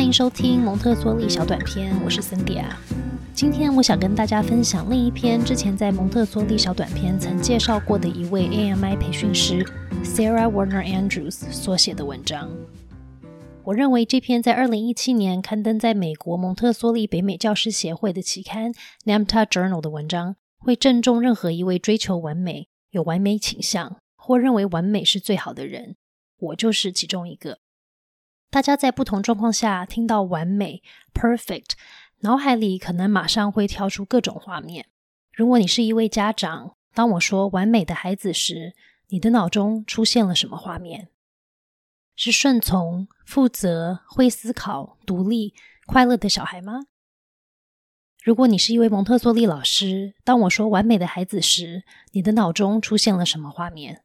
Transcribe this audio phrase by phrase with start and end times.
[0.00, 2.80] 欢迎收听蒙特梭利小短片，我是森迪啊。
[3.34, 9.62] 今天我想跟大家分享另一篇之前在蒙特梭利小短片曾介绍过的一位 AMI 培训师
[10.02, 12.50] Sarah Warner Andrews 所写的文章。
[13.62, 18.72] 我认为这篇在二零一七年刊登在美国蒙特梭利北美教师协会的期刊
[19.04, 25.96] NAMTA Journal 的文章，会正中任何一位追求完美、有完美倾向或认为完美是最好的人。
[26.38, 27.58] 我就是其中一个。
[28.50, 30.82] 大家在不同状况下听到“完美
[31.14, 31.74] ”（perfect），
[32.22, 34.86] 脑海里可能马上会跳出各种画面。
[35.32, 38.74] 如果你是一位家长，当我说“完美的孩子”时，
[39.10, 41.10] 你的脑中出现了什么画面？
[42.16, 45.54] 是顺从、负责、会思考、独立、
[45.86, 46.86] 快乐的小孩吗？
[48.24, 54.02] 如果你是一位蒙特梭利老师，当我说“完美的孩子”时，你的脑中出现了什么画面？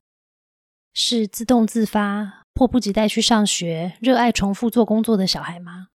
[0.94, 5.90] 是自动自发、迫不及待去上学、热爱重复做工作的小孩吗？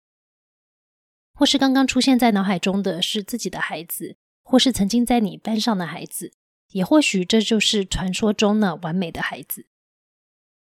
[1.35, 6.33] 或是刚刚出现在脑海中的是自己的孩子，或是曾经在你班上的孩子，
[6.71, 9.67] 也或许这就是传说中的完美的孩子。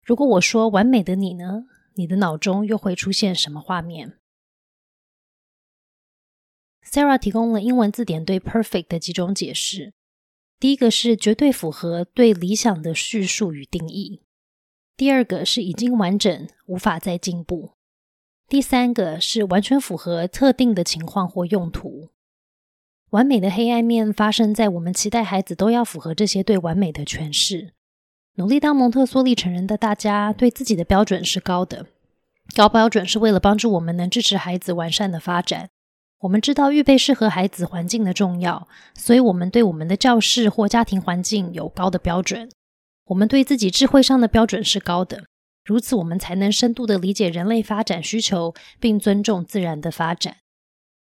[0.03, 1.63] 如果我说完美的你呢？
[1.95, 4.19] 你的脑中又会出现什么画面
[6.85, 9.93] ？Sarah 提供了英文字典对 perfect 的几种解释。
[10.59, 14.23] 第一个是绝对符合对理想的叙述与定义，
[14.99, 17.71] 第二个是已经完整，无法再进步，
[18.49, 22.09] 第三个是完全符合特定的情况或用途。
[23.11, 27.71] 完美的黑暗面发生在我们期待孩子都要符合这些对完美的诠释。
[28.35, 31.85] 努力当蒙特梭利成人的大家，对自己的标准是高的，
[32.53, 35.69] 高标准是为了帮助我们能支持孩子完善的发展。
[36.19, 42.49] 我们知道预备适合孩子环境的重要，所以我们对我们的教室或家庭环境有高的标准。
[43.09, 45.25] 我们对自己智慧上的标准是高的，
[45.65, 50.37] 如此我们才能深度的理解人类发展需求，并尊重自然的发展。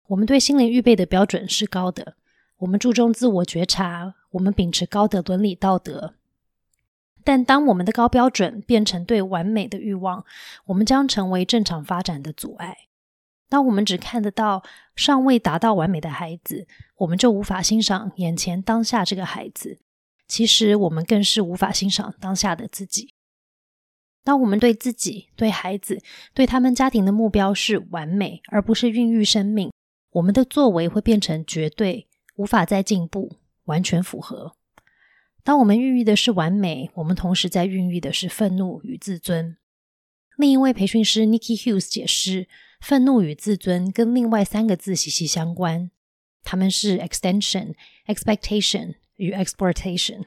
[0.08, 2.14] 我们对心灵预备的标准是高的，
[2.58, 6.14] 我们注重自我觉察，我们秉持高的伦理道德。
[7.24, 10.24] 但当我们的高标准变成对完美的欲望，
[10.66, 12.76] 我们将成为正常发展的阻碍。
[13.48, 14.62] 当我们只看得到
[14.94, 16.68] 尚未达到完美的孩子，
[16.98, 19.80] 我们就无法欣赏眼前当下这个孩子。
[20.26, 23.14] 其实，我们更是无法欣赏当下的自己。
[24.24, 26.02] 当我们对自己、对孩子、
[26.34, 29.72] 对他们家庭的目标是完美，而不是孕育生命，
[30.12, 34.56] 我们的作为会变成绝对，无法再进步，完全符合。
[35.44, 39.56] 当我们孕育的是完美，我们同时在孕育的是愤怒与自尊。
[40.36, 42.48] 另一位培训师 Nikki Hughes 解释。
[42.78, 45.90] 愤怒与自尊跟另外三个字息息相关，
[46.44, 47.74] 他们是 extension、
[48.06, 50.24] expectation 与 exploitation。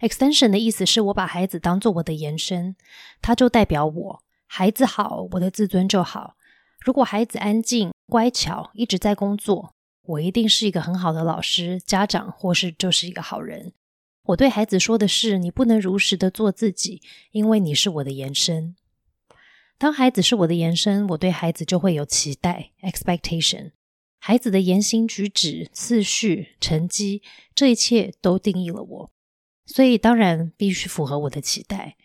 [0.00, 2.76] extension 的意思是我把孩子当做我的延伸，
[3.20, 6.36] 它就代表我孩子好，我的自尊就好。
[6.80, 13.72] 如果孩子安静、乖巧，一直在工作，我一定是一个很好的老师、家长，或是就是一个好人。
[14.26, 17.02] 我对孩子说的是：你不能如实的做自己，
[17.32, 18.76] 因为你是我的延伸。
[19.78, 23.72] 当孩子是我的延伸，我对孩子就会有期待 （expectation）。
[24.26, 27.22] 孩子的言行举止、次序、成绩，
[27.54, 29.10] 这一切都定义了我，
[29.66, 31.96] 所以当然必须符合我的期待。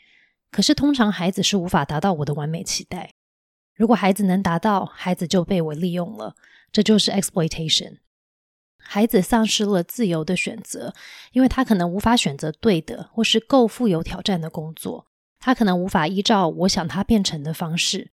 [0.51, 3.15] 可是通常孩子是无法达到我的完美期待。
[3.73, 6.35] 如果孩子能达到，孩子就被我利用了，
[6.71, 7.97] 这就是 exploitation。
[8.77, 10.93] 孩子丧失了自由的选择，
[11.31, 15.07] 因为他可能无法选择对的或是够富有挑战的工作。
[15.39, 18.11] 他可能无法依照我想他变成的方式。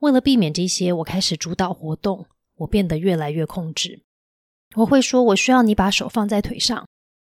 [0.00, 4.02] 为了避免这些，我开始主导活动，我变得越来越控制。
[4.76, 6.86] 我会说：“我需要你把手放在腿上。”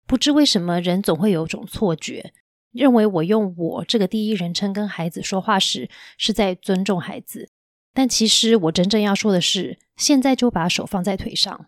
[0.06, 2.32] 不知为什么，人总会有种错觉，
[2.72, 7.50] 认为我用我这个第一人称跟孩子说话时是在尊重孩子。
[7.92, 11.66] 但其实我真正要说的是：现在就把手放在腿上。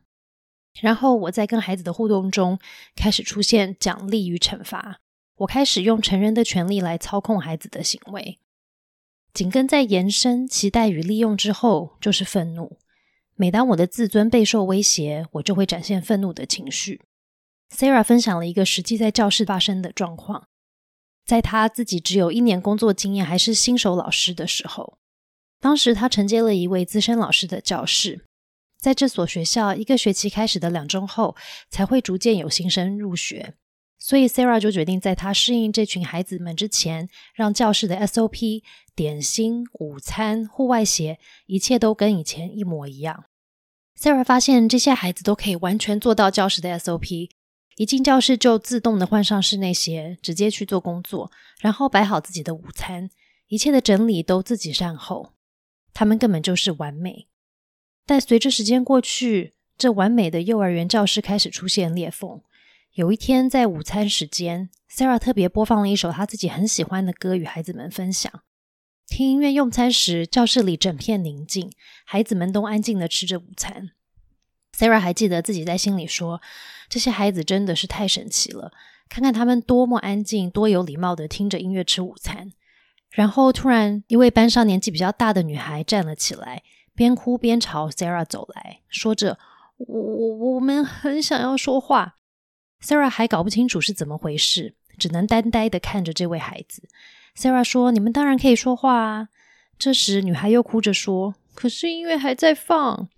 [0.81, 2.59] 然后我在跟孩子的互动中
[2.95, 5.01] 开始出现奖励与惩罚。
[5.37, 8.39] 我开始用成人的权利来操控孩子的行为，
[9.33, 12.79] 紧跟在延伸、期待与利用之后，就是愤怒。
[13.39, 17.03] 每当我的自尊备受威胁，我就会展现愤怒的情绪。
[17.71, 20.49] Sarah 分享了一个实际在教室发生的状况，
[21.25, 24.97] 在他自己只有一年工作经验，还是新手老师的时候，
[25.61, 28.25] 当时他承接了一位资深老师的教室，
[28.79, 31.37] 在这所学校一个学期开始的两周后，
[31.69, 33.55] 才会逐渐有新生入学。
[33.99, 38.63] 所以，Sarah 就决定在他适应这群孩子们之前，让教室的 SOP、
[38.95, 43.25] 点心、午餐、户外鞋，一切都跟以前一模一样。
[43.99, 47.31] Sarah 发现这些孩子都可以完全做到教室的 SOP，
[47.77, 53.09] 一进教室就自动的换上室内鞋，直接去做工作，然后摆好自己的午餐，
[53.49, 55.33] 一切的整理都自己善后。
[55.95, 57.29] 他们根本就是完美。
[58.05, 62.43] 但随着时间过去，这完美的幼儿园教室开始出现裂缝。
[62.97, 68.33] 有一天，在午餐时间，Sarah 特别播放了一首她自己很喜欢的歌与孩子们分享。
[69.07, 71.71] 听音乐用餐时，教室里整片宁静，
[72.07, 73.91] 孩子们都安静的吃着午餐。
[74.75, 76.41] Sarah 还记得自己在心里说
[76.89, 78.73] ：“这些孩子真的是太神奇了，
[79.11, 82.53] 看看他们多么安静、多有礼貌的听着音乐吃午餐。”
[83.13, 86.63] 然后突然，一位班上年纪比较大的女孩站了起来，
[86.95, 89.39] 边哭边朝 Sarah 走来，说着
[89.77, 92.15] ：“我我我们很想要说话。”
[92.83, 96.89] Sarah 还搞不清楚是怎么回事，只能呆呆的看着这位孩子。
[97.37, 99.29] Sarah 说：“你们当然可以说话啊。”
[99.79, 103.09] 这时，女孩又哭着说：“可是音乐还在放。”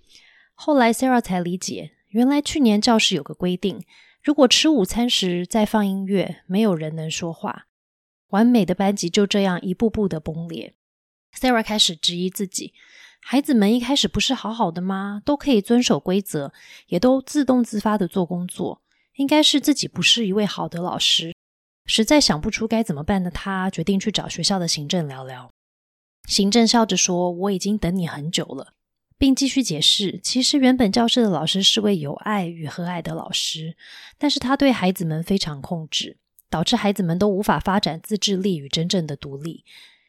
[0.55, 3.85] 后来，Sarah 才理解，原来去年教室有个规定：
[4.23, 7.67] 如果吃午餐时再放音乐，没有人能说话。
[8.31, 10.75] 完美的班级就这样一步步的崩裂。
[11.33, 12.75] Sarah 开始质疑自己：
[13.21, 15.23] 孩子们一开始不是好好的吗？
[15.25, 16.53] 都可以遵守规则，
[16.89, 18.83] 也都自动自发的做工作。
[19.19, 21.35] 应该是自己不是一位好的老师，
[21.87, 25.51] 实在想不出该怎么办的他，决定去找学校的行政聊聊。
[26.29, 28.75] 行政笑着说：“我已经等你很久了。”
[29.19, 33.77] 并继续解释：“其实原本教室的老师是位有爱与和蔼的老师，
[34.17, 36.17] 但是他对孩子们非常控制，
[36.49, 39.65] 导致孩子们都无法发展自制力与真正的独立。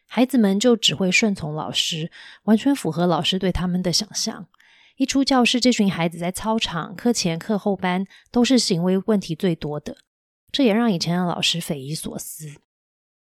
[0.05, 2.11] 孩子们就只会顺从老师，
[2.43, 4.45] 完全符合老师对他们的想象。”
[4.99, 9.95] 一出教室，这群孩子在操场、课前、课后班都是行为问题最多的，
[10.51, 12.55] 这也让以前的老师匪夷所思。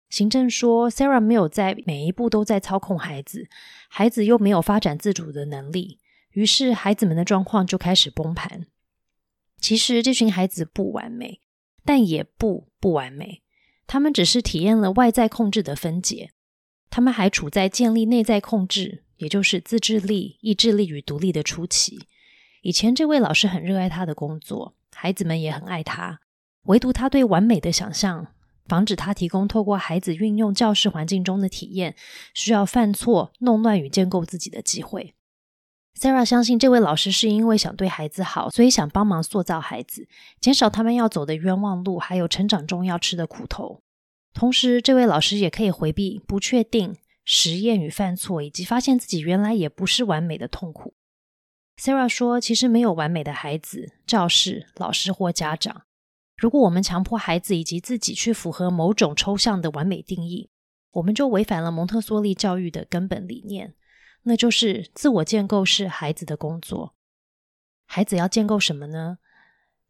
[0.08, 3.50] 行政说，Sarah 没有在每一步都在操控孩子，
[3.90, 6.00] 孩子又没有发展自主的能力，
[6.31, 8.69] 于是孩子们的状况就开始崩盘。
[9.61, 11.43] 其实这群孩子不完美，
[11.84, 13.43] 但也不不完美，
[13.87, 16.31] 他们只是体验了外在控制的分解，
[16.88, 19.02] 他们还处在建立内在控制。
[19.17, 22.07] 也就是自制力、意志力与独立的初期。
[22.63, 26.21] 以前这位老师很热爱他的工作，孩子们也很爱他。
[26.65, 28.27] 唯独他对完美的想象，
[28.67, 31.95] 防止他提供透过孩子运用教室环境中的体验，
[32.35, 35.15] 需要犯错、弄乱与建构自己的机会。
[35.97, 40.09] Sarah 相信这位老师是因为想对孩子好，所以想帮忙塑造孩子，
[40.41, 43.81] 减少他们要走的冤枉路，还有成长中要吃的苦头。
[44.35, 46.97] 同时，这位老师也可以回避不确定。
[47.26, 50.94] 实验与犯错，以及发现自己原来也不是完美的痛苦。
[51.76, 55.82] Sarah 说：“其实没有完美的孩子、教室、老师或家长。
[56.37, 60.49] 如果我们强迫孩子以及自己去符合某种抽象的完美定义，
[60.93, 63.75] 我们就违反了蒙特梭利教育的根本理念，
[64.22, 66.94] 那就是自我建构是孩子的工作。
[67.87, 69.19] 孩子要建构什么呢？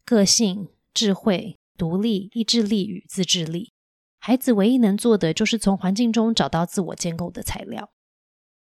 [0.04, 3.74] 个性、智慧、独立、意志力与自制力。”
[4.26, 7.92] 孩子唯一能做的就是从环境中找到自我建构的材料。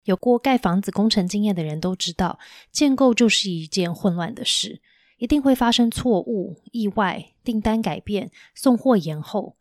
[0.03, 2.37] 有过盖房子工程经验的人都知道，
[2.71, 4.79] 建构就是一件混乱的事，
[5.17, 9.57] 一定会发生错误、意外、订单改变、送货延后。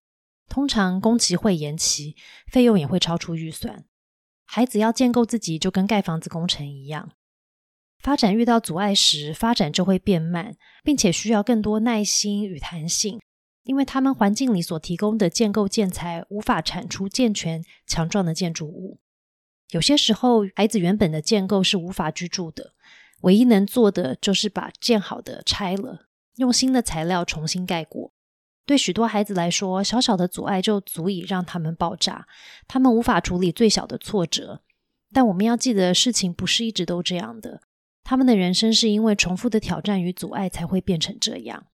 [0.46, 2.14] 通常工期会延期，
[2.52, 3.86] 费用也会超出预算。
[4.44, 7.12] 孩子要建构自己，就跟盖房子工程一样。
[7.98, 13.18] 发展遇到阻碍时，发展就会变慢，并且需要更多耐心与弹性。
[13.68, 18.98] 因为他们环境里所提供的建构建材无法产出健全强壮的建筑物，
[19.72, 22.72] 有些时候孩子原本的建构是无法居住的，
[23.20, 28.14] 唯一能做的就是把建好的拆了，用新的材料重新盖过。
[28.64, 32.26] 对许多孩子来说，小小的阻碍就足以让他们爆炸，
[32.66, 34.62] 他们无法处理最小的挫折。
[35.12, 37.60] 但我们要记得，事情不是一直都这样的，
[38.02, 41.66] 他们的人生是因为重复的挑战与阻碍才会变成这样。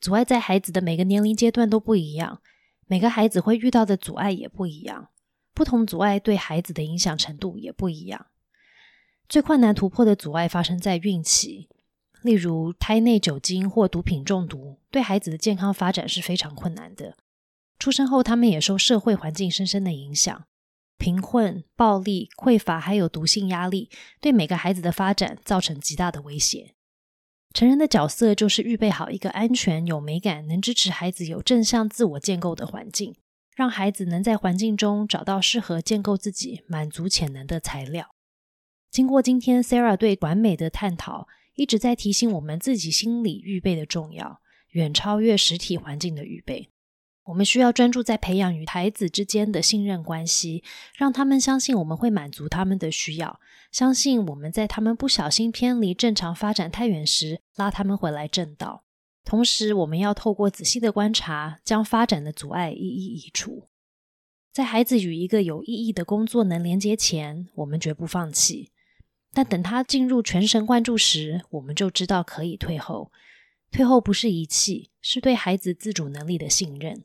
[0.00, 2.40] 阻碍在孩子的每个年龄阶段都不一样，
[2.86, 5.08] 每个孩子会遇到的阻碍也不一样，
[5.52, 8.26] 不同阻碍对孩子的影响程度也不一样。
[9.28, 11.68] 最困难突破的阻碍发生在孕期，
[12.22, 17.16] 例如胎内酒精或毒品中毒，对孩子的健康发展是非常困难的。
[17.78, 20.44] 出生后，他们也受社会环境深深的影响，
[20.98, 23.88] 贫困、暴力、匮乏还有毒性压力，
[24.20, 26.74] 对每个孩子的发展造成极大的威胁。
[27.52, 33.16] 成人的角色就是预备好一个安全、有美感、能支持孩子有正向自我建构的环境，
[33.56, 38.14] 让孩子能在环境中找到适合建构自己、满足潜能的材料。
[38.90, 44.40] 经过今天 Sarah 对完美的探讨，一直在提醒我们自己心理预备的重要，
[44.70, 46.70] 远超越实体环境的预备。
[47.24, 50.64] 我们需要专注在培养与孩子之间的信任关系，
[50.96, 53.38] 让他们相信我们会满足他们的需要，
[53.70, 58.84] 相信我们在他们不小心偏离正常发展太远时，拉他们回来正道。
[59.24, 63.68] 同时，我们要透过仔细的观察，将发展的阻碍一一移除。
[64.52, 68.72] 在孩子与一个有意义的工作能连接前，我们绝不放弃。
[69.32, 73.12] 但等他进入全神贯注时，我们就知道可以退后。
[73.70, 77.04] 退后不是遗弃，是对孩子自主能力的信任。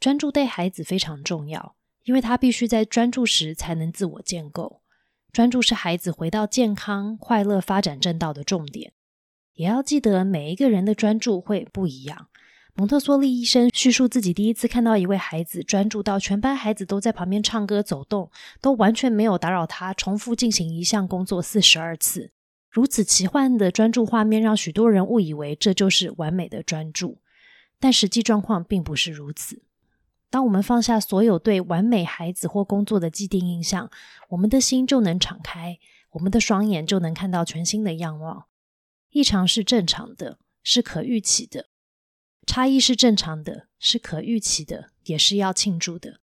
[0.00, 4.82] 专注对孩子非常重要，因为他必须在专注时才能自我建构。
[5.32, 8.92] 专注是孩子回到健康、快乐发展正道的重点。
[9.54, 12.28] 也要记得，每一个人的专注会不一样。
[12.74, 22.30] 蒙特梭利医生叙述自己第一次看到一位孩子专注到全班孩子都在旁边唱歌、走动，都完全没有打扰他，重复进行一项工作四十二次。
[22.70, 27.18] 如此奇幻的专注画面，让许多人误以为这就是完美的专注，
[27.80, 29.62] 但实际状况并不是如此。
[30.30, 33.90] 当我们放下所有对完美孩子或工作的既定印象，
[34.28, 35.78] 我们的心就能敞开，
[36.10, 38.48] 我们的双眼就能看到全新的样貌。
[39.10, 41.70] 异常是正常的，是可预期的。
[42.46, 46.20] 差异是正常的，是可预期的，也是要庆祝的。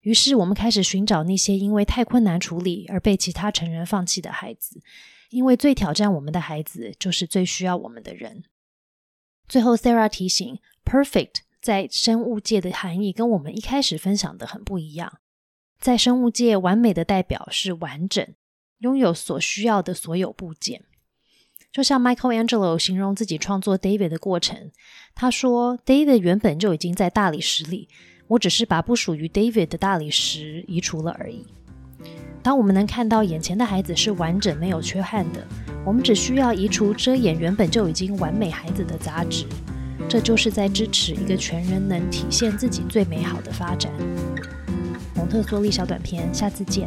[0.00, 4.82] 于是，我们开始寻找那些因为太困难处理而被其他成人放弃的孩子，
[5.30, 8.42] 因为最挑战我们的孩子就是最需要我们的人。
[9.46, 15.20] 最后，Sarah 提醒：“perfect” 在生物界的含义跟我们一开始分享的很不一样。
[15.78, 18.26] 在生物界，完美的代表是完整，
[18.78, 20.82] 拥有所需要的所有部件。
[21.70, 24.72] 就像 Michelangelo 形容自己创作 David 的过程，
[25.14, 27.88] 他说：“David 原本就已经在大理石里，
[28.26, 31.46] 我只是把不属于 David 的大理石移除了而已。”
[32.42, 35.46] 当我们能看到眼前的孩子是完整没有缺憾的，
[35.86, 39.46] 我们只需要移除遮掩原本就已经完美孩子的杂质，
[40.12, 43.90] 这就是在支持一个全人能体现自己最美好的发展。
[45.16, 46.86] 蒙特梭利小短片，下次见。